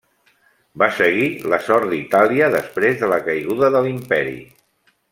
Va 0.83 0.87
seguir 0.99 1.27
la 1.53 1.59
sort 1.67 1.91
d'Itàlia 1.93 2.47
després 2.57 2.99
de 3.05 3.11
la 3.15 3.21
caiguda 3.31 3.71
de 3.77 3.83
l'Imperi. 3.89 4.39